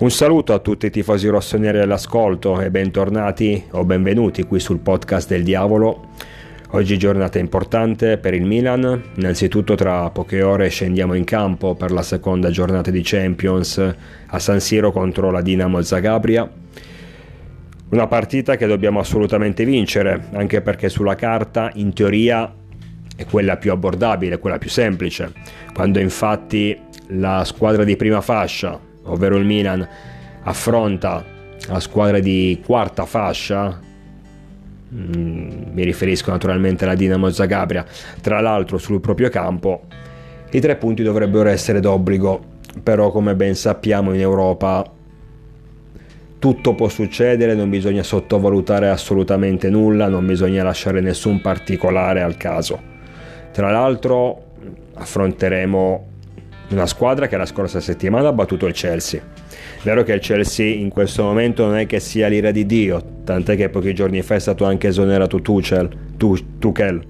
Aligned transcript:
Un 0.00 0.12
saluto 0.12 0.52
a 0.54 0.60
tutti 0.60 0.86
i 0.86 0.90
tifosi 0.90 1.26
rossoneri 1.26 1.80
all'ascolto 1.80 2.60
e 2.60 2.70
bentornati 2.70 3.64
o 3.72 3.84
benvenuti 3.84 4.44
qui 4.44 4.60
sul 4.60 4.78
podcast 4.78 5.28
del 5.28 5.42
diavolo. 5.42 6.10
Oggi 6.70 6.96
giornata 6.96 7.40
importante 7.40 8.16
per 8.16 8.32
il 8.32 8.44
Milan, 8.44 9.02
innanzitutto 9.16 9.74
tra 9.74 10.08
poche 10.10 10.40
ore 10.40 10.68
scendiamo 10.68 11.14
in 11.14 11.24
campo 11.24 11.74
per 11.74 11.90
la 11.90 12.02
seconda 12.02 12.48
giornata 12.50 12.92
di 12.92 13.00
Champions 13.02 13.78
a 14.26 14.38
San 14.38 14.60
Siro 14.60 14.92
contro 14.92 15.32
la 15.32 15.42
Dinamo 15.42 15.82
Zagabria. 15.82 16.48
Una 17.88 18.06
partita 18.06 18.54
che 18.54 18.68
dobbiamo 18.68 19.00
assolutamente 19.00 19.64
vincere, 19.64 20.26
anche 20.34 20.60
perché 20.60 20.88
sulla 20.88 21.16
carta 21.16 21.72
in 21.74 21.92
teoria 21.92 22.54
è 23.16 23.24
quella 23.24 23.56
più 23.56 23.72
abbordabile, 23.72 24.38
quella 24.38 24.58
più 24.58 24.70
semplice. 24.70 25.32
Quando 25.74 25.98
infatti 25.98 26.78
la 27.08 27.42
squadra 27.44 27.82
di 27.82 27.96
prima 27.96 28.20
fascia, 28.20 28.86
ovvero 29.12 29.36
il 29.36 29.44
Milan, 29.44 29.86
affronta 30.42 31.24
la 31.66 31.80
squadra 31.80 32.18
di 32.18 32.60
quarta 32.64 33.04
fascia, 33.04 33.80
mm, 34.94 35.72
mi 35.72 35.84
riferisco 35.84 36.30
naturalmente 36.30 36.84
alla 36.84 36.94
Dinamo 36.94 37.30
Zagabria, 37.30 37.84
tra 38.20 38.40
l'altro 38.40 38.78
sul 38.78 39.00
proprio 39.00 39.28
campo, 39.28 39.82
i 40.50 40.60
tre 40.60 40.76
punti 40.76 41.02
dovrebbero 41.02 41.48
essere 41.48 41.80
d'obbligo, 41.80 42.56
però 42.82 43.10
come 43.10 43.34
ben 43.34 43.54
sappiamo 43.54 44.14
in 44.14 44.20
Europa 44.20 44.92
tutto 46.38 46.74
può 46.74 46.88
succedere, 46.88 47.54
non 47.54 47.68
bisogna 47.68 48.02
sottovalutare 48.02 48.88
assolutamente 48.88 49.68
nulla, 49.70 50.08
non 50.08 50.24
bisogna 50.24 50.62
lasciare 50.62 51.00
nessun 51.00 51.40
particolare 51.40 52.22
al 52.22 52.36
caso. 52.36 52.80
Tra 53.50 53.70
l'altro 53.70 54.44
affronteremo 54.94 56.06
una 56.70 56.86
squadra 56.86 57.26
che 57.26 57.36
la 57.36 57.46
scorsa 57.46 57.80
settimana 57.80 58.28
ha 58.28 58.32
battuto 58.32 58.66
il 58.66 58.74
Chelsea. 58.74 59.20
Vero 59.82 60.02
che 60.02 60.12
il 60.12 60.20
Chelsea 60.20 60.74
in 60.74 60.90
questo 60.90 61.22
momento 61.22 61.64
non 61.64 61.76
è 61.76 61.86
che 61.86 62.00
sia 62.00 62.28
l'ira 62.28 62.50
di 62.50 62.66
Dio, 62.66 63.02
tant'è 63.24 63.56
che 63.56 63.68
pochi 63.68 63.94
giorni 63.94 64.20
fa 64.22 64.34
è 64.34 64.40
stato 64.40 64.64
anche 64.64 64.88
esonerato 64.88 65.40
Tuchel, 65.40 65.88
Tuchel. 66.58 67.02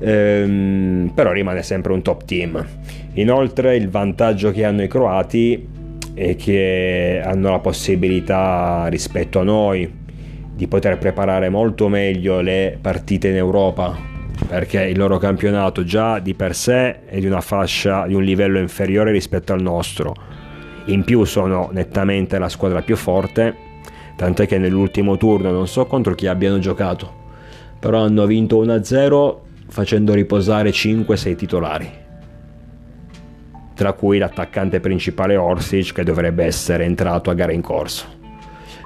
Ehm, 0.00 1.12
però 1.14 1.32
rimane 1.32 1.62
sempre 1.62 1.92
un 1.92 2.02
top 2.02 2.24
team. 2.24 2.66
Inoltre 3.14 3.76
il 3.76 3.88
vantaggio 3.88 4.50
che 4.50 4.64
hanno 4.64 4.82
i 4.82 4.88
croati 4.88 5.68
è 6.14 6.36
che 6.36 7.20
hanno 7.22 7.50
la 7.50 7.58
possibilità 7.58 8.86
rispetto 8.88 9.40
a 9.40 9.44
noi 9.44 9.98
di 10.54 10.66
poter 10.66 10.98
preparare 10.98 11.48
molto 11.48 11.88
meglio 11.88 12.40
le 12.40 12.76
partite 12.80 13.28
in 13.28 13.36
Europa 13.36 14.09
perché 14.46 14.82
il 14.82 14.98
loro 14.98 15.18
campionato 15.18 15.84
già 15.84 16.18
di 16.18 16.34
per 16.34 16.54
sé 16.54 17.04
è 17.04 17.18
di 17.18 17.26
una 17.26 17.40
fascia 17.40 18.06
di 18.06 18.14
un 18.14 18.22
livello 18.22 18.58
inferiore 18.58 19.12
rispetto 19.12 19.52
al 19.52 19.62
nostro. 19.62 20.14
In 20.86 21.04
più 21.04 21.24
sono 21.24 21.70
nettamente 21.72 22.38
la 22.38 22.48
squadra 22.48 22.82
più 22.82 22.96
forte, 22.96 23.54
tant'è 24.16 24.46
che 24.46 24.58
nell'ultimo 24.58 25.16
turno 25.16 25.50
non 25.50 25.68
so 25.68 25.86
contro 25.86 26.14
chi 26.14 26.26
abbiano 26.26 26.58
giocato, 26.58 27.12
però 27.78 28.02
hanno 28.02 28.26
vinto 28.26 28.64
1-0 28.64 29.36
facendo 29.68 30.14
riposare 30.14 30.70
5-6 30.70 31.36
titolari. 31.36 31.90
Tra 33.74 33.92
cui 33.92 34.18
l'attaccante 34.18 34.80
principale 34.80 35.36
Orsic 35.36 35.92
che 35.92 36.04
dovrebbe 36.04 36.44
essere 36.44 36.84
entrato 36.84 37.30
a 37.30 37.34
gara 37.34 37.52
in 37.52 37.62
corso. 37.62 38.19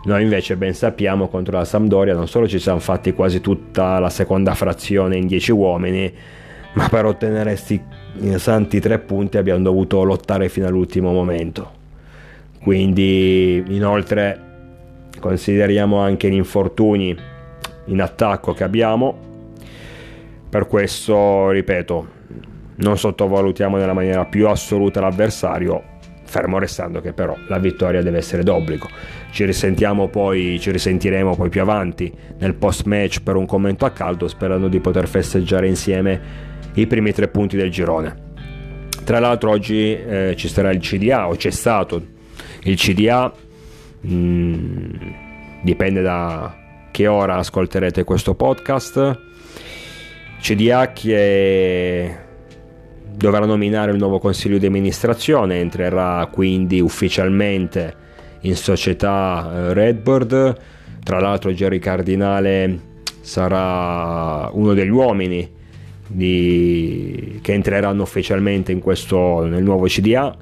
Noi 0.04 0.22
invece 0.22 0.56
ben 0.56 0.74
sappiamo 0.74 1.28
contro 1.28 1.56
la 1.56 1.64
Sampdoria 1.64 2.12
non 2.12 2.28
solo 2.28 2.46
ci 2.46 2.58
siamo 2.58 2.78
fatti 2.78 3.14
quasi 3.14 3.40
tutta 3.40 3.98
la 3.98 4.10
seconda 4.10 4.54
frazione 4.54 5.16
in 5.16 5.26
10 5.26 5.52
uomini, 5.52 6.12
ma 6.74 6.88
per 6.90 7.06
ottenere 7.06 7.52
questi 7.52 7.82
santi 8.36 8.80
tre 8.80 8.98
punti 8.98 9.38
abbiamo 9.38 9.62
dovuto 9.62 10.02
lottare 10.02 10.50
fino 10.50 10.66
all'ultimo 10.66 11.10
momento. 11.10 11.82
Quindi 12.60 13.64
inoltre 13.66 14.40
consideriamo 15.20 15.98
anche 16.00 16.28
gli 16.28 16.34
infortuni 16.34 17.16
in 17.86 18.00
attacco 18.02 18.52
che 18.52 18.64
abbiamo. 18.64 19.16
Per 20.50 20.66
questo, 20.66 21.48
ripeto, 21.48 22.08
non 22.76 22.98
sottovalutiamo 22.98 23.78
nella 23.78 23.94
maniera 23.94 24.26
più 24.26 24.48
assoluta 24.48 25.00
l'avversario 25.00 25.92
fermo 26.34 26.58
restando 26.58 27.00
che 27.00 27.12
però 27.12 27.36
la 27.46 27.58
vittoria 27.58 28.02
deve 28.02 28.18
essere 28.18 28.42
d'obbligo. 28.42 28.88
Ci 29.30 29.44
risentiamo 29.44 30.08
poi, 30.08 30.58
ci 30.58 30.72
risentiremo 30.72 31.36
poi 31.36 31.48
più 31.48 31.60
avanti 31.60 32.12
nel 32.38 32.54
post 32.54 32.86
match 32.86 33.22
per 33.22 33.36
un 33.36 33.46
commento 33.46 33.84
a 33.84 33.90
caldo 33.90 34.26
sperando 34.26 34.66
di 34.66 34.80
poter 34.80 35.06
festeggiare 35.06 35.68
insieme 35.68 36.20
i 36.74 36.88
primi 36.88 37.12
tre 37.12 37.28
punti 37.28 37.56
del 37.56 37.70
girone. 37.70 38.32
Tra 39.04 39.20
l'altro 39.20 39.50
oggi 39.50 39.94
eh, 39.94 40.34
ci 40.36 40.48
sarà 40.48 40.72
il 40.72 40.80
CDA 40.80 41.28
o 41.28 41.36
c'è 41.36 41.50
stato 41.50 42.02
il 42.64 42.74
CDA, 42.74 43.32
mh, 44.00 44.12
mm, 44.12 44.90
dipende 45.62 46.02
da 46.02 46.56
che 46.90 47.06
ora 47.06 47.36
ascolterete 47.36 48.02
questo 48.02 48.34
podcast. 48.34 49.20
CDA 50.40 50.92
che 50.92 52.23
dovrà 53.04 53.44
nominare 53.44 53.92
il 53.92 53.98
nuovo 53.98 54.18
consiglio 54.18 54.58
di 54.58 54.66
amministrazione, 54.66 55.60
entrerà 55.60 56.28
quindi 56.32 56.80
ufficialmente 56.80 58.02
in 58.40 58.56
società 58.56 59.50
eh, 59.52 59.74
Redbird. 59.74 60.56
Tra 61.02 61.20
l'altro 61.20 61.52
Jerry 61.52 61.78
Cardinale 61.78 62.78
sarà 63.20 64.48
uno 64.52 64.74
degli 64.74 64.90
uomini 64.90 65.48
di... 66.06 67.38
che 67.42 67.52
entreranno 67.52 68.02
ufficialmente 68.02 68.72
in 68.72 68.80
questo, 68.80 69.44
nel 69.44 69.62
nuovo 69.62 69.86
CDA. 69.86 70.36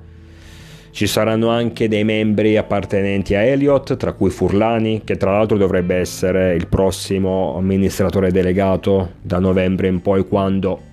Ci 0.91 1.07
saranno 1.07 1.49
anche 1.49 1.89
dei 1.89 2.05
membri 2.05 2.59
appartenenti 2.59 3.35
a 3.35 3.41
Elliott, 3.41 3.97
tra 3.97 4.13
cui 4.13 4.29
Furlani, 4.29 5.01
che 5.05 5.17
tra 5.17 5.33
l'altro 5.33 5.57
dovrebbe 5.57 5.97
essere 5.97 6.55
il 6.55 6.67
prossimo 6.67 7.57
amministratore 7.57 8.31
delegato 8.31 9.13
da 9.23 9.39
novembre 9.39 9.89
in 9.89 10.03
poi, 10.03 10.27
quando 10.29 10.91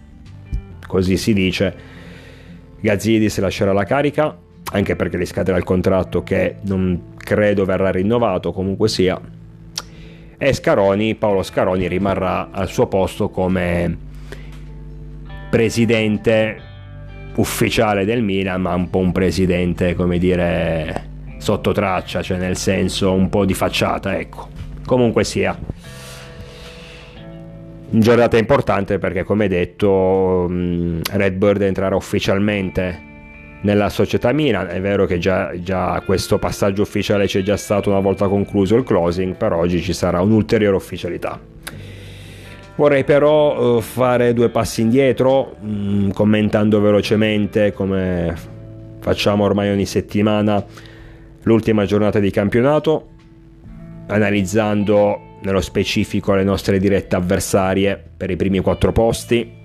così 0.89 1.17
si 1.17 1.33
dice, 1.33 1.75
Gazzidis 2.79 3.37
lascerà 3.37 3.73
la 3.73 3.83
carica, 3.83 4.35
anche 4.71 4.95
perché 4.95 5.19
gli 5.19 5.25
scadrà 5.25 5.55
il 5.55 5.63
contratto 5.63 6.23
che 6.23 6.55
non 6.61 7.13
credo 7.15 7.63
verrà 7.63 7.91
rinnovato, 7.91 8.51
comunque 8.51 8.89
sia, 8.89 9.21
e 10.35 10.53
Scaroni, 10.53 11.13
Paolo 11.13 11.43
Scaroni 11.43 11.87
rimarrà 11.87 12.49
al 12.49 12.69
suo 12.69 12.87
posto 12.87 13.29
come 13.29 13.97
presidente 15.51 16.61
ufficiale 17.35 18.03
del 18.03 18.23
Milan, 18.23 18.61
ma 18.61 18.73
un 18.73 18.89
po' 18.89 18.97
un 18.97 19.11
presidente, 19.11 19.93
come 19.93 20.17
dire, 20.17 21.07
sotto 21.37 21.71
traccia, 21.71 22.23
cioè 22.23 22.37
nel 22.37 22.57
senso 22.57 23.13
un 23.13 23.29
po' 23.29 23.45
di 23.45 23.53
facciata, 23.53 24.17
ecco. 24.17 24.47
Comunque 24.85 25.23
sia 25.23 25.55
giornata 27.91 28.37
importante 28.37 28.99
perché 28.99 29.23
come 29.23 29.47
detto 29.47 30.45
mm, 30.49 31.01
Redbird 31.11 31.61
entrerà 31.61 31.95
ufficialmente 31.95 33.07
nella 33.61 33.89
società 33.89 34.31
Milan 34.31 34.67
è 34.67 34.79
vero 34.79 35.05
che 35.05 35.17
già, 35.17 35.51
già, 35.59 36.01
questo 36.05 36.37
passaggio 36.37 36.83
ufficiale 36.83 37.25
c'è 37.25 37.41
già 37.41 37.57
stato 37.57 37.89
una 37.89 37.99
volta 37.99 38.27
concluso 38.27 38.75
il 38.75 38.83
closing 38.83 39.35
per 39.35 39.51
oggi 39.51 39.81
ci 39.81 39.91
sarà 39.91 40.21
un'ulteriore 40.21 40.75
ufficialità. 40.75 41.39
Vorrei 42.75 43.03
però 43.03 43.75
uh, 43.75 43.81
fare 43.81 44.33
due 44.33 44.49
passi 44.49 44.79
indietro 44.81 45.57
um, 45.59 46.13
commentando 46.13 46.79
velocemente 46.79 47.73
come 47.73 48.33
facciamo 48.99 49.43
ormai 49.43 49.69
ogni 49.69 49.85
settimana 49.85 50.63
l'ultima 51.43 51.83
giornata 51.83 52.19
di 52.19 52.31
campionato 52.31 53.07
analizzando 54.07 55.28
nello 55.41 55.61
specifico 55.61 56.33
le 56.33 56.43
nostre 56.43 56.79
dirette 56.79 57.15
avversarie 57.15 58.01
per 58.17 58.29
i 58.29 58.35
primi 58.35 58.59
quattro 58.59 58.91
posti. 58.91 59.57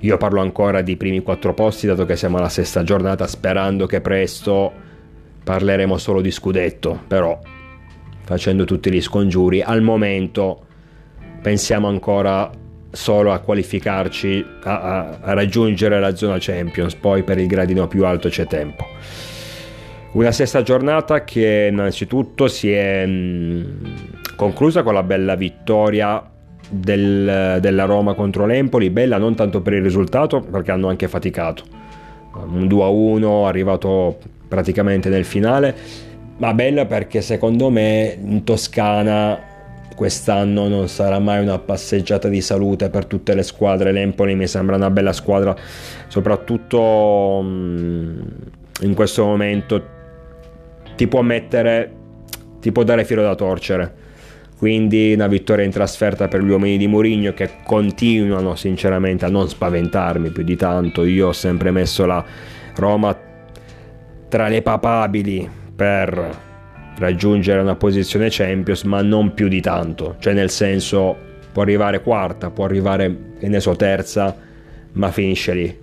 Io 0.00 0.16
parlo 0.16 0.40
ancora 0.40 0.80
di 0.80 0.96
primi 0.96 1.20
quattro 1.22 1.54
posti 1.54 1.86
dato 1.86 2.04
che 2.04 2.16
siamo 2.16 2.38
alla 2.38 2.48
sesta 2.48 2.84
giornata 2.84 3.26
sperando 3.26 3.86
che 3.86 4.00
presto 4.00 4.72
parleremo 5.42 5.96
solo 5.98 6.20
di 6.20 6.30
scudetto, 6.30 7.00
però 7.06 7.38
facendo 8.22 8.64
tutti 8.64 8.92
gli 8.92 9.00
scongiuri 9.00 9.60
al 9.62 9.82
momento 9.82 10.66
pensiamo 11.40 11.88
ancora 11.88 12.50
solo 12.90 13.32
a 13.32 13.38
qualificarci 13.40 14.44
a, 14.62 14.80
a, 14.80 15.18
a 15.20 15.32
raggiungere 15.32 15.98
la 15.98 16.14
zona 16.14 16.36
Champions, 16.38 16.94
poi 16.94 17.22
per 17.22 17.38
il 17.38 17.46
gradino 17.46 17.88
più 17.88 18.04
alto 18.04 18.28
c'è 18.28 18.46
tempo. 18.46 18.86
Una 20.12 20.32
sesta 20.32 20.62
giornata 20.62 21.22
che 21.24 21.68
innanzitutto 21.70 22.48
si 22.48 22.70
è 22.70 23.04
mh, 23.04 24.17
conclusa 24.38 24.84
con 24.84 24.94
la 24.94 25.02
bella 25.02 25.34
vittoria 25.34 26.22
del, 26.70 27.58
della 27.60 27.84
Roma 27.86 28.14
contro 28.14 28.46
l'Empoli, 28.46 28.88
bella 28.88 29.18
non 29.18 29.34
tanto 29.34 29.60
per 29.62 29.72
il 29.72 29.82
risultato 29.82 30.38
perché 30.38 30.70
hanno 30.70 30.88
anche 30.88 31.08
faticato, 31.08 31.64
un 32.34 32.68
2-1 32.68 33.46
arrivato 33.46 34.16
praticamente 34.46 35.08
nel 35.08 35.24
finale, 35.24 35.74
ma 36.36 36.54
bella 36.54 36.86
perché 36.86 37.20
secondo 37.20 37.68
me 37.68 38.16
in 38.22 38.44
Toscana 38.44 39.40
quest'anno 39.96 40.68
non 40.68 40.86
sarà 40.86 41.18
mai 41.18 41.42
una 41.42 41.58
passeggiata 41.58 42.28
di 42.28 42.40
salute 42.40 42.90
per 42.90 43.06
tutte 43.06 43.34
le 43.34 43.42
squadre, 43.42 43.90
l'Empoli 43.90 44.36
mi 44.36 44.46
sembra 44.46 44.76
una 44.76 44.90
bella 44.90 45.12
squadra, 45.12 45.56
soprattutto 46.06 47.40
in 47.42 48.94
questo 48.94 49.24
momento 49.24 49.84
ti 50.94 51.08
può 51.08 51.22
mettere, 51.22 51.92
ti 52.60 52.70
può 52.70 52.84
dare 52.84 53.04
filo 53.04 53.22
da 53.22 53.34
torcere. 53.34 54.06
Quindi 54.58 55.12
una 55.12 55.28
vittoria 55.28 55.64
in 55.64 55.70
trasferta 55.70 56.26
per 56.26 56.42
gli 56.42 56.50
uomini 56.50 56.76
di 56.76 56.88
Mourinho 56.88 57.32
che 57.32 57.48
continuano 57.64 58.56
sinceramente 58.56 59.24
a 59.24 59.28
non 59.28 59.48
spaventarmi 59.48 60.30
più 60.30 60.42
di 60.42 60.56
tanto. 60.56 61.04
Io 61.04 61.28
ho 61.28 61.32
sempre 61.32 61.70
messo 61.70 62.04
la 62.06 62.24
Roma 62.74 63.16
tra 64.28 64.48
le 64.48 64.60
papabili 64.60 65.48
per 65.76 66.36
raggiungere 66.98 67.60
una 67.60 67.76
posizione 67.76 68.26
Champions, 68.30 68.82
ma 68.82 69.00
non 69.00 69.32
più 69.32 69.46
di 69.46 69.60
tanto. 69.60 70.16
Cioè 70.18 70.32
nel 70.32 70.50
senso 70.50 71.16
può 71.52 71.62
arrivare 71.62 72.02
quarta, 72.02 72.50
può 72.50 72.64
arrivare, 72.64 73.34
che 73.38 73.46
ne 73.46 73.60
so, 73.60 73.76
terza, 73.76 74.36
ma 74.92 75.12
finisce 75.12 75.54
lì. 75.54 75.78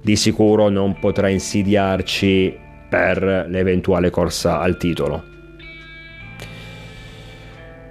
Di 0.00 0.16
sicuro 0.16 0.70
non 0.70 0.98
potrà 0.98 1.28
insidiarci 1.28 2.56
per 2.88 3.46
l'eventuale 3.48 4.08
corsa 4.08 4.58
al 4.60 4.78
titolo. 4.78 5.35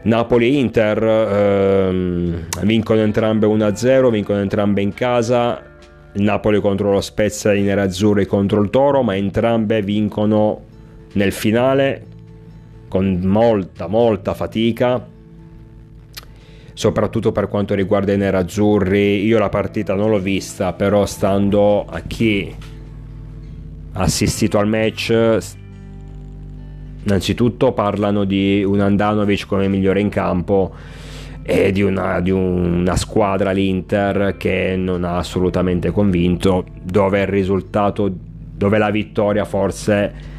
Napoli 0.06 0.46
e 0.46 0.60
Inter 0.60 1.04
ehm, 1.04 2.46
vincono 2.62 3.02
entrambe 3.02 3.48
1-0, 3.48 4.12
vincono 4.12 4.40
entrambe 4.40 4.82
in 4.82 4.94
casa. 4.94 5.62
Napoli 6.14 6.62
contro 6.62 6.92
lo 6.92 7.02
Spezia 7.02 7.54
i 7.54 7.64
nerazzurri 7.64 8.28
contro 8.28 8.62
il 8.62 8.70
Toro, 8.70 9.02
ma 9.02 9.16
entrambe 9.16 9.82
vincono 9.82 10.62
nel 11.14 11.32
finale 11.32 12.06
con 12.88 13.20
molta, 13.24 13.88
molta 13.88 14.36
fatica. 14.36 15.08
Soprattutto 16.74 17.32
per 17.32 17.48
quanto 17.48 17.74
riguarda 17.74 18.14
i 18.14 18.18
nerazzurri, 18.18 19.26
io 19.26 19.40
la 19.40 19.50
partita 19.50 19.96
non 19.96 20.12
l'ho 20.12 20.20
vista, 20.20 20.74
però 20.74 21.08
stando 21.08 21.84
a 21.84 22.00
chi 22.02 22.54
ha 23.94 24.02
assistito 24.02 24.60
al 24.60 24.68
match 24.68 25.38
Innanzitutto 27.06 27.72
parlano 27.72 28.24
di 28.24 28.64
un 28.64 28.80
Andanovic 28.80 29.46
come 29.46 29.68
migliore 29.68 30.00
in 30.00 30.10
campo 30.10 30.74
e 31.44 31.72
di 31.72 31.84
una, 31.84 32.20
di 32.20 32.32
una 32.32 32.96
squadra, 32.96 33.52
l'Inter, 33.52 34.36
che 34.38 34.76
non 34.76 35.04
ha 35.04 35.18
assolutamente 35.18 35.92
convinto, 35.92 36.66
dove 36.82 37.22
il 37.22 37.28
risultato, 37.28 38.12
dove 38.12 38.80
la 38.80 38.90
vittoria 38.90 39.46
forse 39.46 40.34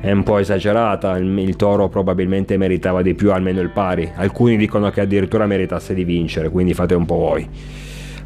è 0.00 0.10
un 0.10 0.22
po' 0.22 0.38
esagerata, 0.38 1.16
il, 1.18 1.38
il, 1.38 1.54
Toro 1.56 1.90
probabilmente 1.90 2.56
meritava 2.56 3.02
di 3.02 3.14
più, 3.14 3.30
almeno 3.30 3.60
il 3.60 3.70
pari. 3.70 4.10
Alcuni 4.14 4.56
dicono 4.56 4.88
che 4.90 5.02
addirittura 5.02 5.46
meritasse 5.46 5.92
di 5.92 6.04
vincere, 6.04 6.48
quindi 6.48 6.72
fate 6.72 6.94
un 6.94 7.04
po' 7.04 7.16
voi. 7.16 7.48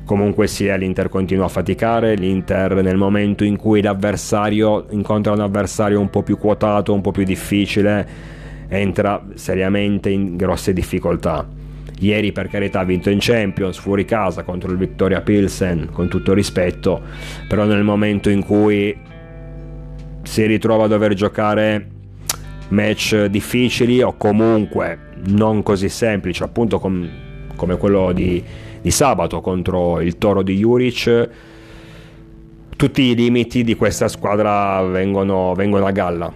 Comunque 0.06 0.47
sia, 0.47 0.76
l'Inter 0.76 1.08
continua 1.08 1.47
a 1.47 1.49
faticare, 1.49 2.14
l'Inter 2.14 2.81
nel 2.81 2.97
momento 2.97 3.43
in 3.43 3.56
cui 3.56 3.82
l'avversario 3.82 4.87
incontra 4.91 5.32
un 5.32 5.41
avversario 5.41 5.99
un 5.99 6.08
po' 6.11 6.23
più 6.23 6.38
quotato, 6.38 6.94
un 6.94 7.00
po' 7.00 7.11
più 7.11 7.25
difficile, 7.25 8.06
entra 8.69 9.26
seriamente 9.35 10.08
in 10.08 10.37
grosse 10.37 10.73
difficoltà. 10.73 11.44
Ieri 11.99 12.31
per 12.31 12.47
carità 12.47 12.81
ha 12.81 12.85
vinto 12.85 13.11
in 13.11 13.19
Champions, 13.20 13.79
fuori 13.79 14.05
casa 14.05 14.44
contro 14.44 14.70
il 14.70 14.76
Victoria 14.76 15.23
Pilsen, 15.23 15.88
con 15.91 16.08
tutto 16.08 16.35
rispetto, 16.35 17.03
però 17.49 17.64
nel 17.64 17.82
momento 17.82 18.31
in 18.31 18.44
cui 18.44 18.97
si 20.23 20.47
ritrova 20.47 20.85
a 20.85 20.88
dover 20.88 21.14
giocare 21.14 21.85
match 22.69 23.25
difficili 23.25 24.03
o 24.03 24.17
comunque 24.17 24.99
non 25.31 25.64
così 25.64 25.88
semplici, 25.88 26.44
appunto 26.44 26.79
com- 26.79 27.08
come 27.56 27.76
quello 27.76 28.12
di 28.12 28.44
di 28.87 28.93
sabato 28.93 29.41
contro 29.41 30.00
il 30.00 30.17
Toro 30.17 30.44
di 30.44 30.55
Juric, 30.59 31.29
tutti 32.77 33.03
i 33.03 33.17
limiti 33.17 33.65
di 33.65 33.75
questa 33.75 34.06
squadra 34.06 34.81
vengono, 34.83 35.55
vengono 35.55 35.87
a 35.87 35.91
galla. 35.91 36.33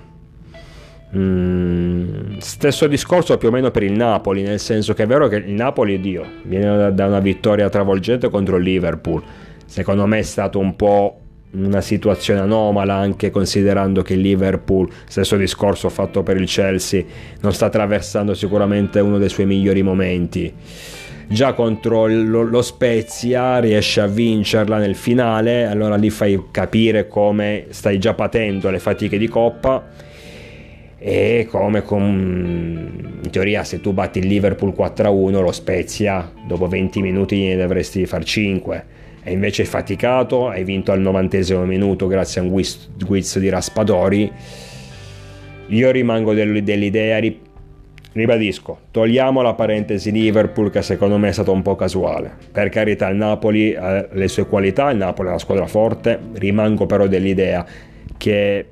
Mm, 1.16 2.38
stesso 2.38 2.88
discorso 2.88 3.38
più 3.38 3.46
o 3.46 3.50
meno 3.52 3.70
per 3.70 3.84
il 3.84 3.92
Napoli, 3.92 4.42
nel 4.42 4.58
senso 4.58 4.94
che 4.94 5.04
è 5.04 5.06
vero 5.06 5.28
che 5.28 5.36
il 5.36 5.52
Napoli, 5.52 6.00
Dio, 6.00 6.24
viene 6.42 6.92
da 6.92 7.06
una 7.06 7.20
vittoria 7.20 7.68
travolgente 7.68 8.28
contro 8.30 8.56
il 8.56 8.64
Liverpool. 8.64 9.22
Secondo 9.64 10.04
me 10.06 10.18
è 10.18 10.22
stato 10.22 10.58
un 10.58 10.74
po' 10.74 11.20
una 11.52 11.80
situazione 11.80 12.40
anomala 12.40 12.94
anche 12.94 13.30
considerando 13.30 14.02
che 14.02 14.14
il 14.14 14.22
Liverpool, 14.22 14.90
stesso 15.06 15.36
discorso 15.36 15.88
fatto 15.88 16.24
per 16.24 16.36
il 16.36 16.48
Chelsea, 16.48 17.04
non 17.42 17.52
sta 17.52 17.66
attraversando 17.66 18.34
sicuramente 18.34 18.98
uno 18.98 19.18
dei 19.18 19.28
suoi 19.28 19.46
migliori 19.46 19.82
momenti 19.82 20.52
già 21.30 21.52
contro 21.52 22.08
lo, 22.08 22.42
lo 22.42 22.60
Spezia 22.60 23.60
riesce 23.60 24.00
a 24.00 24.08
vincerla 24.08 24.78
nel 24.78 24.96
finale, 24.96 25.64
allora 25.64 25.94
lì 25.94 26.10
fai 26.10 26.46
capire 26.50 27.06
come 27.06 27.66
stai 27.68 28.00
già 28.00 28.14
patendo 28.14 28.68
le 28.68 28.80
fatiche 28.80 29.16
di 29.16 29.28
coppa 29.28 29.88
e 30.98 31.46
come 31.48 31.82
con, 31.82 33.20
in 33.22 33.30
teoria 33.30 33.62
se 33.62 33.80
tu 33.80 33.92
batti 33.92 34.18
il 34.18 34.26
Liverpool 34.26 34.74
4-1 34.76 35.40
lo 35.40 35.52
Spezia 35.52 36.30
dopo 36.46 36.66
20 36.66 37.00
minuti 37.00 37.46
ne 37.46 37.56
dovresti 37.56 38.04
far 38.06 38.24
5 38.24 38.84
e 39.22 39.32
invece 39.32 39.62
hai 39.62 39.68
faticato, 39.68 40.48
hai 40.48 40.64
vinto 40.64 40.90
al 40.90 41.00
90 41.00 41.64
minuto 41.64 42.08
grazie 42.08 42.40
a 42.40 42.44
un 42.44 42.50
guizzo 42.50 43.38
di 43.38 43.48
Raspadori. 43.48 44.32
Io 45.68 45.90
rimango 45.92 46.34
dell'idea 46.34 47.18
Ribadisco, 48.12 48.78
togliamo 48.90 49.40
la 49.40 49.54
parentesi 49.54 50.10
Liverpool 50.10 50.70
che 50.70 50.82
secondo 50.82 51.16
me 51.16 51.28
è 51.28 51.32
stata 51.32 51.52
un 51.52 51.62
po' 51.62 51.76
casuale. 51.76 52.32
Per 52.50 52.68
carità 52.68 53.08
il 53.08 53.16
Napoli 53.16 53.74
ha 53.76 54.08
le 54.10 54.26
sue 54.26 54.46
qualità, 54.46 54.90
il 54.90 54.96
Napoli 54.96 55.28
è 55.28 55.30
una 55.30 55.38
squadra 55.38 55.66
forte, 55.66 56.18
rimango 56.34 56.86
però 56.86 57.06
dell'idea 57.06 57.64
che 58.16 58.66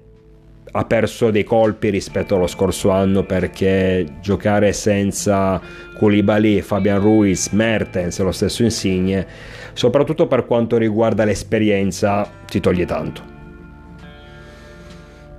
ha 0.71 0.85
perso 0.85 1.31
dei 1.31 1.45
colpi 1.45 1.89
rispetto 1.89 2.35
allo 2.35 2.49
scorso 2.49 2.91
anno 2.91 3.23
perché 3.23 4.05
giocare 4.21 4.73
senza 4.73 5.61
Koulibaly, 5.97 6.61
Fabian 6.61 7.01
Ruiz, 7.01 7.49
Mertens 7.51 8.19
e 8.19 8.23
lo 8.25 8.33
stesso 8.33 8.65
Insigne, 8.65 9.27
soprattutto 9.73 10.27
per 10.27 10.47
quanto 10.47 10.77
riguarda 10.77 11.25
l'esperienza, 11.25 12.29
ti 12.45 12.59
toglie 12.59 12.85
tanto. 12.87 13.38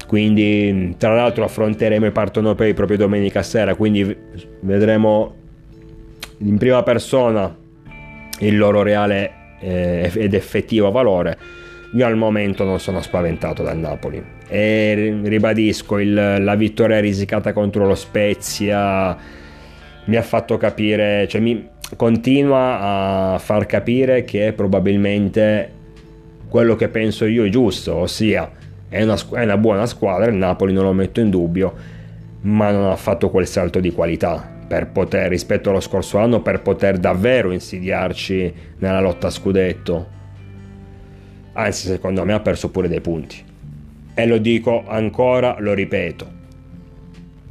Quindi, 0.10 0.96
tra 0.98 1.14
l'altro, 1.14 1.44
affronteremo 1.44 2.08
i 2.08 2.12
partenopei 2.12 2.74
proprio 2.74 2.98
domenica 2.98 3.44
sera. 3.44 3.76
Quindi 3.76 4.18
vedremo 4.62 5.36
in 6.40 6.58
prima 6.58 6.82
persona 6.82 7.56
il 8.40 8.58
loro 8.58 8.82
reale 8.82 9.32
eh, 9.60 10.10
ed 10.12 10.34
effettivo 10.34 10.90
valore. 10.90 11.38
Io 11.94 12.08
al 12.08 12.18
momento 12.18 12.64
non 12.64 12.80
sono 12.80 13.04
spaventato 13.04 13.62
dal 13.62 13.78
Napoli 13.78 14.20
e 14.48 15.20
ribadisco 15.24 16.00
il, 16.00 16.14
la 16.40 16.56
vittoria 16.56 17.00
risicata 17.00 17.54
contro 17.54 17.86
lo 17.86 17.94
Spezia 17.96 19.16
mi 20.06 20.16
ha 20.16 20.24
fatto 20.24 20.58
capire, 20.58 21.28
cioè 21.28 21.40
mi 21.40 21.68
continua 21.96 23.34
a 23.34 23.38
far 23.38 23.68
capire 23.68 24.24
che 24.24 24.54
probabilmente 24.54 25.72
quello 26.50 26.76
che 26.76 26.88
penso 26.90 27.26
io 27.26 27.46
è 27.46 27.50
giusto, 27.50 27.94
ossia 27.94 28.58
è 28.90 29.04
una, 29.04 29.16
è 29.16 29.44
una 29.44 29.58
buona 29.58 29.86
squadra, 29.86 30.30
il 30.30 30.36
Napoli 30.36 30.74
non 30.74 30.84
lo 30.84 30.94
metto 30.94 31.20
in 31.20 31.30
dubbio, 31.30 31.74
ma 32.42 32.72
non 32.72 32.90
ha 32.90 32.96
fatto 32.96 33.30
quel 33.30 33.48
salto 33.48 33.80
di 33.80 33.92
qualità 33.92 34.58
per 34.68 34.88
poter, 34.88 35.30
rispetto 35.30 35.70
allo 35.70 35.80
scorso 35.80 36.18
anno, 36.18 36.42
per 36.42 36.62
poter 36.62 36.98
davvero 36.98 37.52
insidiarci 37.52 38.54
nella 38.80 39.00
lotta 39.00 39.28
a 39.28 39.32
scudetto. 39.32 40.18
Anzi, 41.54 41.88
secondo 41.88 42.26
me 42.26 42.34
ha 42.34 42.40
perso 42.40 42.70
pure 42.70 42.88
dei 42.88 43.02
punti. 43.02 43.44
E 44.14 44.26
lo 44.26 44.38
dico 44.38 44.84
ancora, 44.88 45.56
lo 45.60 45.74
ripeto. 45.74 46.38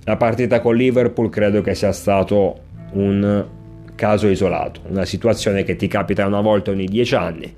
La 0.04 0.16
partita 0.16 0.60
con 0.60 0.74
Liverpool 0.74 1.28
credo 1.28 1.60
che 1.60 1.74
sia 1.74 1.92
stato 1.92 2.60
un 2.92 3.46
caso 3.94 4.28
isolato, 4.28 4.80
una 4.88 5.04
situazione 5.04 5.64
che 5.64 5.76
ti 5.76 5.88
capita 5.88 6.26
una 6.26 6.40
volta 6.40 6.70
ogni 6.70 6.86
dieci 6.86 7.14
anni 7.14 7.52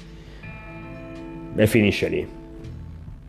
e 1.54 1.66
finisce 1.66 2.08
lì 2.08 2.38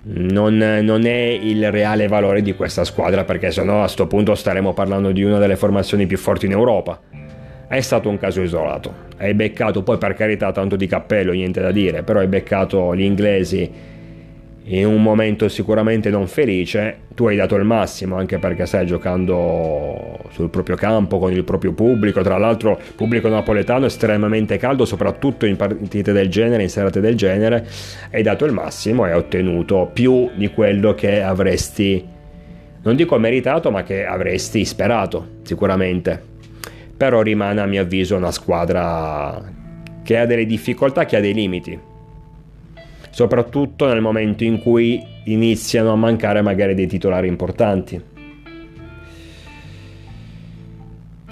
non, 0.03 0.57
non, 0.57 1.05
è 1.05 1.39
il 1.41 1.69
reale 1.71 2.07
valore 2.07 2.41
di 2.41 2.55
questa 2.55 2.83
squadra 2.83 3.23
perché 3.23 3.51
sennò 3.51 3.77
a 3.77 3.83
questo 3.83 4.07
punto 4.07 4.33
staremo 4.33 4.73
parlando 4.73 5.11
di 5.11 5.23
una 5.23 5.37
delle 5.37 5.55
formazioni 5.55 6.07
più 6.07 6.17
forti 6.17 6.47
in 6.47 6.53
Europa. 6.53 6.99
È 7.67 7.79
stato 7.81 8.09
un 8.09 8.17
caso 8.17 8.41
isolato. 8.41 9.09
Hai 9.17 9.33
beccato, 9.33 9.83
poi 9.83 9.97
per 9.97 10.15
carità 10.15 10.51
tanto 10.51 10.75
di 10.75 10.87
cappello, 10.87 11.31
niente 11.31 11.61
da 11.61 11.71
dire, 11.71 12.03
però 12.03 12.19
hai 12.19 12.27
beccato 12.27 12.95
gli 12.95 13.03
inglesi 13.03 13.71
in 14.63 14.85
un 14.85 15.01
momento 15.01 15.49
sicuramente 15.49 16.11
non 16.11 16.27
felice, 16.27 16.99
tu 17.15 17.25
hai 17.25 17.35
dato 17.35 17.55
il 17.55 17.63
massimo 17.63 18.15
anche 18.17 18.37
perché 18.37 18.67
stai 18.67 18.85
giocando 18.85 20.19
sul 20.29 20.49
proprio 20.49 20.75
campo 20.75 21.17
con 21.17 21.31
il 21.31 21.43
proprio 21.43 21.73
pubblico, 21.73 22.21
tra 22.21 22.37
l'altro 22.37 22.79
pubblico 22.95 23.27
napoletano 23.27 23.87
estremamente 23.87 24.57
caldo, 24.57 24.85
soprattutto 24.85 25.47
in 25.47 25.55
partite 25.55 26.11
del 26.11 26.29
genere, 26.29 26.61
in 26.61 26.69
serate 26.69 26.99
del 26.99 27.15
genere, 27.15 27.67
hai 28.11 28.21
dato 28.21 28.45
il 28.45 28.51
massimo 28.51 29.05
e 29.05 29.11
hai 29.11 29.17
ottenuto 29.17 29.89
più 29.91 30.29
di 30.35 30.49
quello 30.49 30.93
che 30.93 31.23
avresti, 31.23 32.05
non 32.83 32.95
dico 32.95 33.17
meritato, 33.17 33.71
ma 33.71 33.81
che 33.81 34.05
avresti 34.05 34.63
sperato 34.63 35.39
sicuramente. 35.41 36.29
Però 36.95 37.23
rimane 37.23 37.61
a 37.61 37.65
mio 37.65 37.81
avviso 37.81 38.15
una 38.15 38.31
squadra 38.31 39.41
che 40.03 40.17
ha 40.17 40.27
delle 40.27 40.45
difficoltà, 40.45 41.05
che 41.05 41.17
ha 41.17 41.19
dei 41.19 41.33
limiti 41.33 41.89
soprattutto 43.11 43.85
nel 43.85 44.01
momento 44.01 44.43
in 44.43 44.59
cui 44.59 45.03
iniziano 45.25 45.91
a 45.91 45.95
mancare 45.95 46.41
magari 46.41 46.73
dei 46.73 46.87
titolari 46.87 47.27
importanti. 47.27 48.09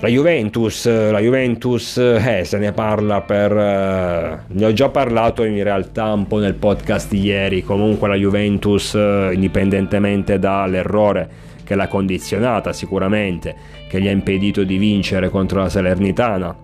La 0.01 0.07
Juventus, 0.07 0.87
la 0.87 1.19
Juventus 1.19 1.97
eh, 1.97 2.43
se 2.45 2.57
ne 2.57 2.71
parla 2.71 3.19
per... 3.19 3.51
Eh, 3.51 4.39
ne 4.47 4.65
ho 4.65 4.71
già 4.71 4.87
parlato 4.87 5.43
in 5.43 5.61
realtà 5.61 6.13
un 6.13 6.25
po' 6.25 6.39
nel 6.39 6.53
podcast 6.53 7.09
di 7.09 7.19
ieri, 7.19 7.63
comunque 7.63 8.07
la 8.07 8.15
Juventus, 8.15 8.95
eh, 8.95 9.31
indipendentemente 9.33 10.39
dall'errore 10.39 11.47
che 11.65 11.75
l'ha 11.75 11.89
condizionata 11.89 12.71
sicuramente, 12.71 13.53
che 13.89 13.99
gli 14.01 14.07
ha 14.07 14.11
impedito 14.11 14.63
di 14.63 14.77
vincere 14.77 15.27
contro 15.29 15.59
la 15.59 15.69
Salernitana, 15.69 16.55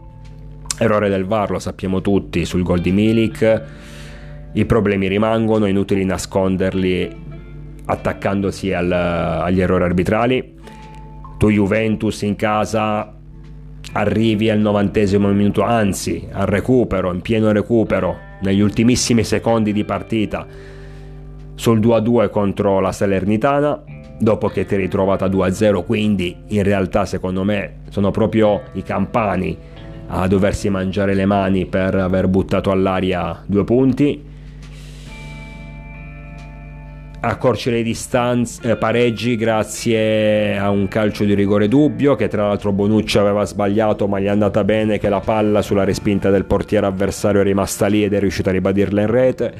errore 0.79 1.09
del 1.09 1.25
VAR, 1.25 1.51
lo 1.51 1.59
sappiamo 1.59 1.99
tutti 1.99 2.45
sul 2.45 2.63
gol 2.63 2.79
di 2.79 2.93
Milik, 2.93 3.63
i 4.55 4.65
problemi 4.65 5.07
rimangono, 5.07 5.65
inutili 5.65 6.05
nasconderli 6.05 7.23
attaccandosi 7.85 8.73
al, 8.73 8.91
agli 8.91 9.59
errori 9.59 9.83
arbitrali. 9.83 10.53
Tu 11.37 11.49
Juventus 11.49 12.21
in 12.21 12.37
casa 12.37 13.13
arrivi 13.91 14.49
al 14.49 14.59
novantesimo 14.59 15.29
minuto, 15.31 15.61
anzi 15.61 16.27
al 16.31 16.47
recupero, 16.47 17.11
in 17.13 17.19
pieno 17.19 17.51
recupero, 17.51 18.17
negli 18.41 18.61
ultimissimi 18.61 19.23
secondi 19.25 19.73
di 19.73 19.83
partita 19.83 20.47
sul 21.55 21.79
2-2 21.79 22.29
contro 22.29 22.79
la 22.79 22.93
Salernitana, 22.93 23.83
dopo 24.17 24.47
che 24.47 24.65
ti 24.65 24.75
eri 24.75 24.87
trovata 24.87 25.27
2-0, 25.27 25.83
quindi 25.83 26.33
in 26.47 26.63
realtà 26.63 27.05
secondo 27.05 27.43
me 27.43 27.79
sono 27.89 28.11
proprio 28.11 28.61
i 28.73 28.83
campani 28.83 29.57
a 30.07 30.27
doversi 30.27 30.69
mangiare 30.69 31.13
le 31.13 31.25
mani 31.25 31.65
per 31.65 31.95
aver 31.95 32.29
buttato 32.29 32.71
all'aria 32.71 33.41
due 33.45 33.63
punti 33.65 34.33
accorci 37.27 37.71
le 37.71 37.81
distanze, 37.81 38.71
eh, 38.71 38.75
pareggi 38.75 39.35
grazie 39.35 40.57
a 40.57 40.69
un 40.69 40.87
calcio 40.87 41.23
di 41.23 41.33
rigore 41.33 41.67
dubbio 41.67 42.15
che 42.15 42.27
tra 42.27 42.47
l'altro 42.47 42.71
Bonucci 42.71 43.17
aveva 43.17 43.43
sbagliato 43.45 44.07
ma 44.07 44.19
gli 44.19 44.25
è 44.25 44.29
andata 44.29 44.63
bene 44.63 44.99
che 44.99 45.09
la 45.09 45.21
palla 45.21 45.63
sulla 45.63 45.83
respinta 45.83 46.29
del 46.29 46.45
portiere 46.45 46.85
avversario 46.85 47.41
è 47.41 47.43
rimasta 47.43 47.87
lì 47.87 48.03
ed 48.03 48.13
è 48.13 48.19
riuscito 48.19 48.49
a 48.49 48.51
ribadirla 48.51 49.01
in 49.01 49.07
rete. 49.07 49.53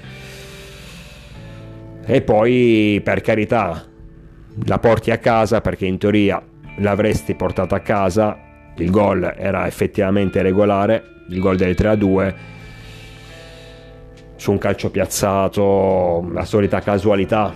E 2.06 2.22
poi 2.22 3.02
per 3.04 3.22
carità 3.22 3.84
la 4.66 4.80
porti 4.80 5.10
a 5.10 5.18
casa 5.18 5.60
perché 5.60 5.88
in 5.88 5.98
teoria 5.98 6.42
l'avresti 6.78 7.34
portata 7.34 7.78
a 7.78 7.80
casa, 7.80 8.38
il 8.78 8.92
gol 8.92 9.34
era 9.36 9.66
effettivamente 9.66 10.44
regolare, 10.44 11.04
il 11.30 11.40
gol 11.40 11.58
del 11.58 11.74
3 11.74 11.88
a 11.88 11.96
2 11.96 12.36
su 14.46 14.52
un 14.52 14.60
calcio 14.60 14.92
piazzato, 14.92 16.30
la 16.32 16.46
solita 16.46 16.80
casualità. 16.80 17.52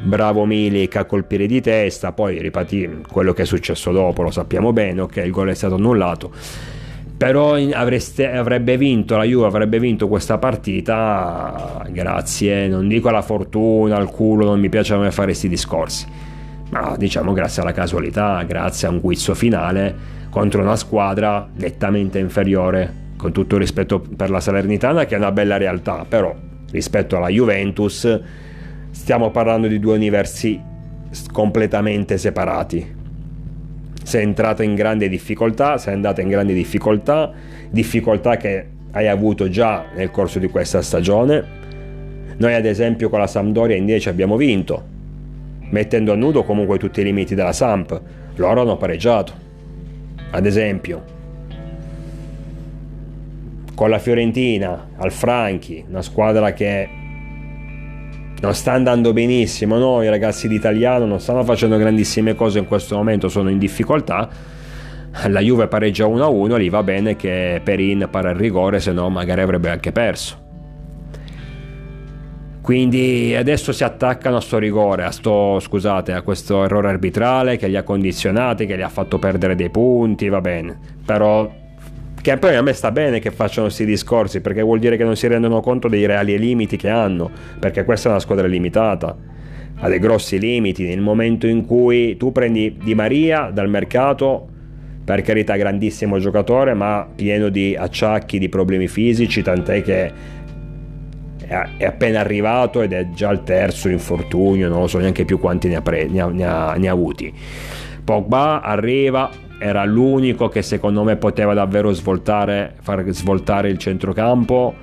Bravo 0.00 0.44
Milik 0.44 0.96
a 0.96 1.04
colpire 1.04 1.46
di 1.46 1.60
testa, 1.60 2.10
poi 2.10 2.40
ripeti 2.40 3.02
quello 3.08 3.32
che 3.32 3.42
è 3.42 3.44
successo 3.44 3.92
dopo, 3.92 4.22
lo 4.22 4.32
sappiamo 4.32 4.72
bene, 4.72 5.02
ok, 5.02 5.18
il 5.18 5.30
gol 5.30 5.50
è 5.50 5.54
stato 5.54 5.76
annullato. 5.76 6.32
Però 7.16 7.54
avreste, 7.54 8.28
avrebbe 8.28 8.76
vinto, 8.76 9.16
la 9.16 9.22
Juve 9.22 9.46
avrebbe 9.46 9.78
vinto 9.78 10.08
questa 10.08 10.36
partita 10.38 11.86
grazie, 11.90 12.66
non 12.66 12.88
dico 12.88 13.08
alla 13.08 13.22
fortuna, 13.22 13.98
al 13.98 14.10
culo, 14.10 14.46
non 14.46 14.58
mi 14.58 14.68
piace 14.68 14.96
me 14.96 15.12
fare 15.12 15.28
questi 15.28 15.48
discorsi, 15.48 16.06
ma 16.70 16.96
diciamo 16.98 17.32
grazie 17.32 17.62
alla 17.62 17.72
casualità, 17.72 18.42
grazie 18.42 18.88
a 18.88 18.90
un 18.90 18.98
guizzo 18.98 19.32
finale 19.32 19.94
contro 20.28 20.60
una 20.60 20.74
squadra 20.74 21.48
nettamente 21.54 22.18
inferiore 22.18 23.06
con 23.18 23.32
tutto 23.32 23.56
il 23.56 23.60
rispetto 23.60 24.00
per 24.00 24.30
la 24.30 24.40
Salernitana 24.40 25.04
che 25.04 25.16
è 25.16 25.18
una 25.18 25.32
bella 25.32 25.58
realtà, 25.58 26.06
però 26.08 26.34
rispetto 26.70 27.16
alla 27.16 27.28
Juventus 27.28 28.20
stiamo 28.90 29.30
parlando 29.30 29.66
di 29.66 29.78
due 29.78 29.96
universi 29.96 30.58
completamente 31.32 32.16
separati. 32.16 32.96
Sei 34.02 34.22
entrata 34.22 34.62
in 34.62 34.74
grande 34.74 35.08
difficoltà, 35.08 35.76
sei 35.76 35.94
andata 35.94 36.22
in 36.22 36.28
grande 36.28 36.54
difficoltà, 36.54 37.32
difficoltà 37.70 38.36
che 38.36 38.66
hai 38.92 39.08
avuto 39.08 39.48
già 39.50 39.86
nel 39.94 40.10
corso 40.10 40.38
di 40.38 40.48
questa 40.48 40.80
stagione. 40.80 41.56
Noi 42.36 42.54
ad 42.54 42.64
esempio 42.64 43.10
con 43.10 43.18
la 43.18 43.26
Sampdoria 43.26 43.76
in 43.76 43.84
10 43.84 44.08
abbiamo 44.08 44.36
vinto, 44.36 44.82
mettendo 45.70 46.12
a 46.12 46.16
nudo 46.16 46.44
comunque 46.44 46.78
tutti 46.78 47.00
i 47.00 47.04
limiti 47.04 47.34
della 47.34 47.52
Samp. 47.52 48.00
Loro 48.36 48.62
hanno 48.62 48.76
pareggiato. 48.76 49.32
Ad 50.30 50.46
esempio, 50.46 51.16
con 53.78 53.90
la 53.90 54.00
Fiorentina, 54.00 54.88
al 54.96 55.12
Franchi, 55.12 55.84
una 55.88 56.02
squadra 56.02 56.52
che 56.52 56.88
non 58.40 58.52
sta 58.52 58.72
andando 58.72 59.12
benissimo, 59.12 59.78
no? 59.78 60.02
i 60.02 60.08
ragazzi 60.08 60.48
d'Italiano 60.48 61.06
non 61.06 61.20
stanno 61.20 61.44
facendo 61.44 61.76
grandissime 61.76 62.34
cose 62.34 62.58
in 62.58 62.66
questo 62.66 62.96
momento, 62.96 63.28
sono 63.28 63.50
in 63.50 63.58
difficoltà. 63.58 64.28
La 65.28 65.38
Juve 65.38 65.68
pareggia 65.68 66.06
1-1, 66.06 66.56
lì 66.56 66.68
va 66.68 66.82
bene 66.82 67.14
che 67.14 67.60
Perin 67.62 68.08
para 68.10 68.30
il 68.30 68.36
rigore, 68.36 68.80
se 68.80 68.90
no 68.90 69.08
magari 69.10 69.42
avrebbe 69.42 69.70
anche 69.70 69.92
perso. 69.92 70.46
Quindi 72.60 73.36
adesso 73.36 73.70
si 73.70 73.84
attaccano 73.84 74.38
a 74.38 74.40
sto 74.40 74.58
rigore, 74.58 75.04
a 75.04 75.12
sto, 75.12 75.60
scusate, 75.60 76.14
a 76.14 76.22
questo 76.22 76.64
errore 76.64 76.88
arbitrale 76.88 77.56
che 77.56 77.68
li 77.68 77.76
ha 77.76 77.84
condizionati, 77.84 78.66
che 78.66 78.74
li 78.74 78.82
ha 78.82 78.88
fatto 78.88 79.20
perdere 79.20 79.54
dei 79.54 79.70
punti, 79.70 80.28
va 80.28 80.40
bene. 80.40 80.76
Però 81.06 81.57
che 82.20 82.36
poi 82.36 82.56
a 82.56 82.62
me 82.62 82.72
sta 82.72 82.90
bene 82.90 83.20
che 83.20 83.30
facciano 83.30 83.66
questi 83.66 83.84
discorsi 83.84 84.40
perché 84.40 84.62
vuol 84.62 84.78
dire 84.78 84.96
che 84.96 85.04
non 85.04 85.16
si 85.16 85.26
rendono 85.26 85.60
conto 85.60 85.88
dei 85.88 86.04
reali 86.06 86.38
limiti 86.38 86.76
che 86.76 86.88
hanno, 86.88 87.30
perché 87.58 87.84
questa 87.84 88.08
è 88.08 88.10
una 88.12 88.20
squadra 88.20 88.46
limitata, 88.46 89.16
ha 89.80 89.88
dei 89.88 89.98
grossi 89.98 90.38
limiti 90.38 90.86
nel 90.86 91.00
momento 91.00 91.46
in 91.46 91.64
cui 91.64 92.16
tu 92.16 92.32
prendi 92.32 92.76
Di 92.82 92.94
Maria 92.94 93.50
dal 93.52 93.68
mercato, 93.68 94.48
per 95.04 95.22
carità 95.22 95.56
grandissimo 95.56 96.18
giocatore, 96.18 96.74
ma 96.74 97.08
pieno 97.14 97.48
di 97.48 97.74
acciacchi, 97.74 98.38
di 98.38 98.48
problemi 98.48 98.88
fisici, 98.88 99.40
tant'è 99.40 99.82
che 99.82 100.12
è 101.48 101.84
appena 101.84 102.20
arrivato 102.20 102.82
ed 102.82 102.92
è 102.92 103.08
già 103.14 103.30
il 103.30 103.42
terzo 103.42 103.88
infortunio, 103.88 104.68
non 104.68 104.80
lo 104.80 104.86
so 104.86 104.98
neanche 104.98 105.24
più 105.24 105.38
quanti 105.38 105.68
ne 105.68 105.76
ha, 105.76 105.80
pre- 105.80 106.08
ne 106.08 106.20
ha, 106.20 106.26
ne 106.26 106.44
ha, 106.44 106.74
ne 106.74 106.88
ha 106.88 106.92
avuti. 106.92 107.32
Pogba 108.04 108.60
arriva, 108.60 109.30
era 109.58 109.84
l'unico 109.84 110.48
che 110.48 110.62
secondo 110.62 111.02
me 111.02 111.16
poteva 111.16 111.52
davvero 111.52 111.92
svoltare, 111.92 112.74
far 112.80 113.04
svoltare 113.10 113.68
il 113.68 113.78
centrocampo, 113.78 114.74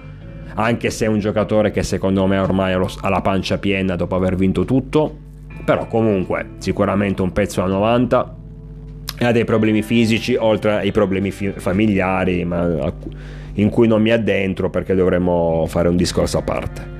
anche 0.56 0.90
se 0.90 1.06
è 1.06 1.08
un 1.08 1.20
giocatore 1.20 1.72
che 1.72 1.84
secondo 1.84 2.26
me 2.28 2.38
ormai 2.38 2.74
ha 2.74 3.10
la 3.10 3.22
pancia 3.22 3.58
piena 3.58 3.96
dopo 3.96 4.16
aver 4.16 4.36
vinto 4.36 4.66
tutto, 4.66 5.18
però 5.64 5.88
comunque 5.88 6.52
sicuramente 6.58 7.22
un 7.22 7.32
pezzo 7.32 7.62
a 7.62 7.68
90 7.68 8.36
e 9.18 9.26
ha 9.26 9.32
dei 9.32 9.46
problemi 9.46 9.82
fisici 9.82 10.36
oltre 10.36 10.74
ai 10.74 10.92
problemi 10.92 11.32
fi- 11.32 11.54
familiari 11.56 12.44
ma 12.44 12.92
in 13.54 13.70
cui 13.70 13.88
non 13.88 14.02
mi 14.02 14.12
addentro 14.12 14.70
perché 14.70 14.94
dovremmo 14.94 15.66
fare 15.68 15.88
un 15.88 15.96
discorso 15.96 16.38
a 16.38 16.42
parte. 16.42 16.94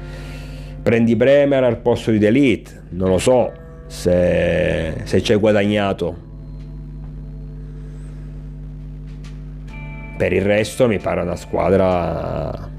Prendi 0.82 1.16
Bremer 1.16 1.64
al 1.64 1.78
posto 1.80 2.12
di 2.12 2.20
Delete, 2.20 2.84
non 2.92 3.10
lo 3.10 3.18
so 3.18 3.52
se, 3.88 5.02
se 5.04 5.22
ci 5.22 5.32
hai 5.34 5.38
guadagnato 5.38 6.25
Per 10.18 10.32
il 10.32 10.44
resto 10.44 10.88
mi 10.88 10.98
pare 10.98 11.22
una 11.22 11.36
squadra 11.36 12.70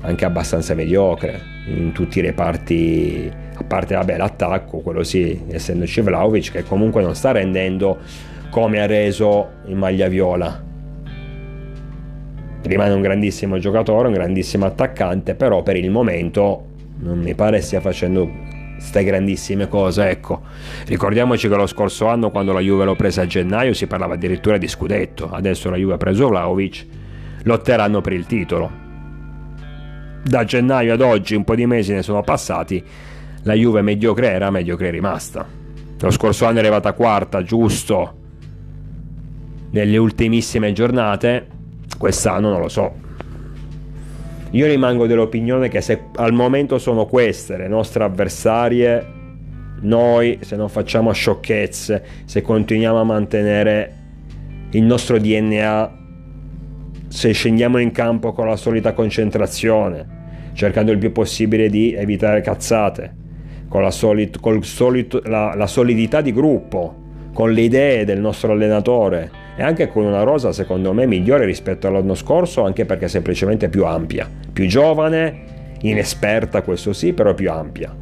anche 0.00 0.24
abbastanza 0.24 0.74
mediocre 0.74 1.40
in 1.66 1.92
tutti 1.92 2.20
i 2.20 2.22
reparti, 2.22 3.30
a 3.54 3.64
parte 3.64 3.94
vabbè, 3.94 4.16
l'attacco, 4.16 4.78
quello 4.78 5.02
sì, 5.02 5.42
essendoci 5.48 6.00
Vlaovic 6.00 6.52
che 6.52 6.62
comunque 6.62 7.02
non 7.02 7.14
sta 7.14 7.32
rendendo 7.32 7.98
come 8.50 8.80
ha 8.80 8.86
reso 8.86 9.48
in 9.66 9.76
maglia 9.76 10.08
viola. 10.08 10.64
Rimane 12.62 12.94
un 12.94 13.02
grandissimo 13.02 13.58
giocatore, 13.58 14.08
un 14.08 14.14
grandissimo 14.14 14.64
attaccante, 14.64 15.34
però 15.34 15.62
per 15.62 15.76
il 15.76 15.90
momento 15.90 16.64
non 16.98 17.18
mi 17.18 17.34
pare 17.34 17.60
stia 17.60 17.80
facendo 17.80 18.28
queste 18.76 19.04
grandissime 19.04 19.68
cose. 19.68 20.08
Ecco, 20.08 20.42
ricordiamoci 20.86 21.48
che 21.48 21.56
lo 21.56 21.66
scorso 21.66 22.06
anno, 22.06 22.30
quando 22.30 22.52
la 22.52 22.60
Juve 22.60 22.84
l'ho 22.84 22.94
presa 22.94 23.22
a 23.22 23.26
gennaio, 23.26 23.72
si 23.74 23.86
parlava 23.86 24.14
addirittura 24.14 24.58
di 24.58 24.68
scudetto. 24.68 25.28
Adesso 25.30 25.70
la 25.70 25.76
Juve 25.76 25.94
ha 25.94 25.98
preso 25.98 26.28
Vlaovic, 26.28 26.86
lotteranno 27.42 28.00
per 28.00 28.12
il 28.12 28.26
titolo. 28.26 28.84
Da 30.22 30.44
gennaio 30.44 30.92
ad 30.92 31.00
oggi, 31.00 31.34
un 31.34 31.44
po' 31.44 31.54
di 31.54 31.66
mesi 31.66 31.92
ne 31.92 32.02
sono 32.02 32.22
passati. 32.22 32.82
La 33.42 33.54
Juve 33.54 33.82
mediocre 33.82 34.30
era, 34.30 34.50
mediocre 34.50 34.88
è 34.88 34.90
rimasta. 34.90 35.46
Lo 35.98 36.10
scorso 36.10 36.44
anno 36.46 36.58
è 36.58 36.60
arrivata 36.60 36.92
quarta, 36.92 37.42
giusto, 37.42 38.14
nelle 39.70 39.96
ultimissime 39.96 40.72
giornate. 40.72 41.48
Quest'anno 41.96 42.50
non 42.50 42.60
lo 42.60 42.68
so, 42.68 42.94
io 44.50 44.66
rimango 44.66 45.06
dell'opinione 45.06 45.68
che 45.68 45.80
se 45.80 46.04
al 46.14 46.32
momento 46.32 46.78
sono 46.78 47.06
queste 47.06 47.56
le 47.56 47.68
nostre 47.68 48.04
avversarie, 48.04 49.14
noi 49.80 50.38
se 50.40 50.56
non 50.56 50.68
facciamo 50.68 51.12
sciocchezze, 51.12 52.04
se 52.24 52.42
continuiamo 52.42 53.00
a 53.00 53.04
mantenere 53.04 53.92
il 54.70 54.84
nostro 54.84 55.18
DNA, 55.18 56.04
se 57.08 57.32
scendiamo 57.32 57.78
in 57.78 57.90
campo 57.90 58.32
con 58.32 58.46
la 58.46 58.56
solita 58.56 58.92
concentrazione, 58.92 60.50
cercando 60.52 60.92
il 60.92 60.98
più 60.98 61.12
possibile 61.12 61.68
di 61.68 61.92
evitare 61.94 62.40
cazzate, 62.40 63.14
con 63.68 63.82
la, 63.82 63.90
solit- 63.90 64.38
solito, 64.60 65.20
la, 65.24 65.54
la 65.54 65.66
solidità 65.66 66.20
di 66.20 66.32
gruppo, 66.32 67.04
con 67.34 67.52
le 67.52 67.62
idee 67.62 68.04
del 68.04 68.20
nostro 68.20 68.52
allenatore 68.52 69.44
e 69.56 69.62
anche 69.62 69.88
con 69.88 70.04
una 70.04 70.22
rosa 70.22 70.52
secondo 70.52 70.92
me 70.92 71.06
migliore 71.06 71.44
rispetto 71.44 71.86
all'anno 71.88 72.14
scorso, 72.14 72.64
anche 72.64 72.84
perché 72.84 73.06
è 73.06 73.08
semplicemente 73.08 73.68
più 73.68 73.84
ampia, 73.84 74.28
più 74.52 74.66
giovane, 74.66 75.76
inesperta 75.80 76.62
questo 76.62 76.92
sì, 76.92 77.12
però 77.12 77.34
più 77.34 77.50
ampia. 77.50 77.94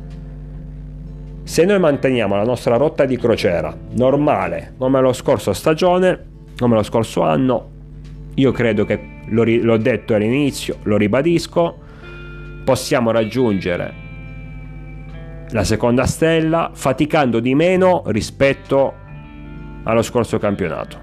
Se 1.44 1.64
noi 1.64 1.78
manteniamo 1.78 2.36
la 2.36 2.44
nostra 2.44 2.76
rotta 2.76 3.04
di 3.04 3.16
crociera 3.16 3.76
normale 3.92 4.74
come 4.78 5.00
lo 5.00 5.12
scorso 5.12 5.52
stagione, 5.52 6.18
come 6.58 6.74
lo 6.74 6.82
scorso 6.82 7.22
anno, 7.22 7.70
io 8.34 8.50
credo 8.50 8.84
che, 8.84 9.00
l'ho 9.28 9.76
detto 9.76 10.14
all'inizio, 10.14 10.78
lo 10.84 10.96
ribadisco, 10.96 11.78
possiamo 12.64 13.10
raggiungere 13.10 14.02
la 15.50 15.62
seconda 15.62 16.06
stella 16.06 16.70
faticando 16.72 17.38
di 17.38 17.54
meno 17.54 18.02
rispetto 18.06 18.94
allo 19.84 20.02
scorso 20.02 20.38
campionato, 20.38 20.98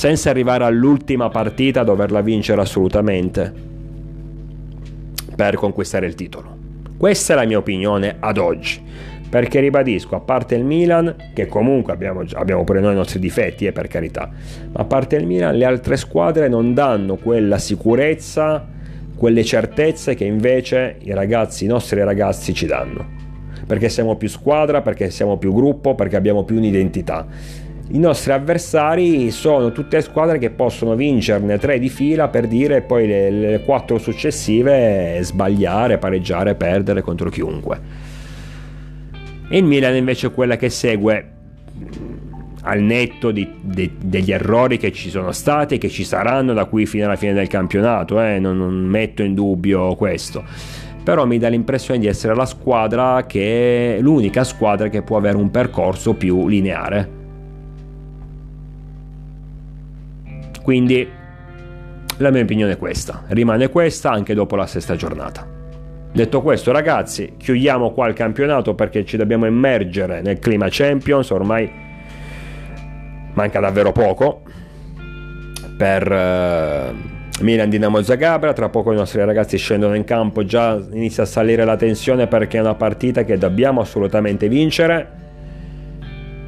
senza 0.00 0.30
arrivare 0.30 0.64
all'ultima 0.64 1.28
partita 1.28 1.80
a 1.80 1.84
doverla 1.84 2.22
vincere 2.22 2.62
assolutamente 2.62 3.52
per 5.36 5.56
conquistare 5.56 6.06
il 6.06 6.14
titolo. 6.14 6.56
Questa 6.96 7.34
è 7.34 7.36
la 7.36 7.44
mia 7.44 7.58
opinione 7.58 8.16
ad 8.18 8.38
oggi. 8.38 8.82
Perché 9.28 9.60
ribadisco, 9.60 10.16
a 10.16 10.20
parte 10.20 10.54
il 10.54 10.64
Milan, 10.64 11.14
che 11.34 11.44
comunque 11.48 11.92
abbiamo, 11.92 12.24
abbiamo 12.32 12.64
pure 12.64 12.80
noi 12.80 12.94
i 12.94 12.96
nostri 12.96 13.18
difetti, 13.18 13.66
eh, 13.66 13.72
per 13.72 13.88
carità, 13.88 14.30
ma 14.72 14.80
a 14.80 14.84
parte 14.84 15.16
il 15.16 15.26
Milan, 15.26 15.54
le 15.54 15.66
altre 15.66 15.98
squadre 15.98 16.48
non 16.48 16.72
danno 16.72 17.16
quella 17.16 17.58
sicurezza, 17.58 18.66
quelle 19.14 19.44
certezze 19.44 20.14
che 20.14 20.24
invece 20.24 20.96
i 21.02 21.12
ragazzi, 21.12 21.64
i 21.64 21.68
nostri 21.68 22.02
ragazzi 22.02 22.54
ci 22.54 22.64
danno 22.64 23.18
perché 23.70 23.88
siamo 23.88 24.16
più 24.16 24.28
squadra, 24.28 24.82
perché 24.82 25.10
siamo 25.10 25.36
più 25.36 25.54
gruppo, 25.54 25.94
perché 25.94 26.16
abbiamo 26.16 26.42
più 26.42 26.56
un'identità. 26.56 27.24
I 27.92 27.98
nostri 27.98 28.30
avversari 28.30 29.32
sono 29.32 29.72
tutte 29.72 30.00
squadre 30.00 30.38
che 30.38 30.50
possono 30.50 30.94
vincerne 30.94 31.58
tre 31.58 31.80
di 31.80 31.88
fila 31.88 32.28
per 32.28 32.46
dire 32.46 32.82
poi 32.82 33.08
le, 33.08 33.30
le 33.30 33.64
quattro 33.64 33.98
successive 33.98 35.18
sbagliare, 35.22 35.98
pareggiare, 35.98 36.54
perdere 36.54 37.02
contro 37.02 37.30
chiunque. 37.30 37.80
il 39.48 39.64
Milan 39.64 39.96
invece 39.96 40.28
è 40.28 40.32
quella 40.32 40.56
che 40.56 40.70
segue 40.70 41.30
al 42.62 42.80
netto 42.80 43.32
di, 43.32 43.48
de, 43.60 43.90
degli 44.00 44.30
errori 44.30 44.76
che 44.76 44.92
ci 44.92 45.10
sono 45.10 45.32
stati 45.32 45.74
e 45.74 45.78
che 45.78 45.88
ci 45.88 46.04
saranno 46.04 46.52
da 46.52 46.66
qui 46.66 46.86
fino 46.86 47.06
alla 47.06 47.16
fine 47.16 47.32
del 47.32 47.48
campionato, 47.48 48.22
eh? 48.22 48.38
non, 48.38 48.56
non 48.56 48.72
metto 48.72 49.24
in 49.24 49.34
dubbio 49.34 49.96
questo 49.96 50.44
però 51.02 51.24
mi 51.24 51.38
dà 51.38 51.48
l'impressione 51.48 51.98
di 51.98 52.06
essere 52.06 52.36
la 52.36 52.44
squadra 52.44 53.24
che 53.26 53.98
l'unica 54.00 54.44
squadra 54.44 54.88
che 54.88 55.02
può 55.02 55.16
avere 55.16 55.38
un 55.38 55.50
percorso 55.50 56.12
più 56.12 56.46
lineare. 56.46 57.19
Quindi 60.70 61.04
la 62.18 62.30
mia 62.30 62.42
opinione 62.42 62.74
è 62.74 62.78
questa, 62.78 63.24
rimane 63.30 63.70
questa 63.70 64.12
anche 64.12 64.34
dopo 64.34 64.54
la 64.54 64.68
sesta 64.68 64.94
giornata. 64.94 65.44
Detto 66.12 66.42
questo 66.42 66.70
ragazzi, 66.70 67.34
chiudiamo 67.36 67.90
qua 67.90 68.06
il 68.06 68.14
campionato 68.14 68.76
perché 68.76 69.04
ci 69.04 69.16
dobbiamo 69.16 69.46
immergere 69.46 70.20
nel 70.22 70.38
clima 70.38 70.68
Champions, 70.70 71.30
ormai 71.30 71.68
manca 73.32 73.58
davvero 73.58 73.90
poco 73.90 74.42
per 75.76 76.12
eh, 76.12 76.94
Milan 77.40 77.68
Dinamo 77.68 78.00
Zagabria, 78.02 78.52
tra 78.52 78.68
poco 78.68 78.92
i 78.92 78.94
nostri 78.94 79.24
ragazzi 79.24 79.58
scendono 79.58 79.96
in 79.96 80.04
campo, 80.04 80.44
già 80.44 80.80
inizia 80.92 81.24
a 81.24 81.26
salire 81.26 81.64
la 81.64 81.74
tensione 81.74 82.28
perché 82.28 82.58
è 82.58 82.60
una 82.60 82.76
partita 82.76 83.24
che 83.24 83.36
dobbiamo 83.36 83.80
assolutamente 83.80 84.48
vincere. 84.48 85.29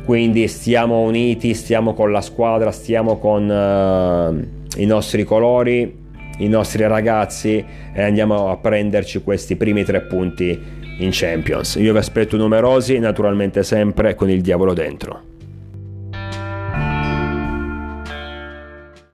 Quindi 0.04 0.48
stiamo 0.48 1.00
uniti, 1.00 1.54
stiamo 1.54 1.94
con 1.94 2.10
la 2.10 2.20
squadra, 2.20 2.72
stiamo 2.72 3.18
con 3.18 3.48
uh, 3.48 4.80
i 4.80 4.84
nostri 4.84 5.24
colori, 5.24 6.00
i 6.38 6.48
nostri 6.48 6.86
ragazzi 6.86 7.64
e 7.94 8.02
andiamo 8.02 8.50
a 8.50 8.56
prenderci 8.56 9.22
questi 9.22 9.56
primi 9.56 9.84
tre 9.84 10.02
punti 10.02 10.58
in 10.98 11.10
Champions. 11.12 11.76
Io 11.76 11.92
vi 11.92 11.98
aspetto 11.98 12.36
numerosi, 12.36 12.98
naturalmente 12.98 13.62
sempre 13.62 14.14
con 14.14 14.28
il 14.28 14.40
diavolo 14.40 14.72
dentro. 14.72 15.31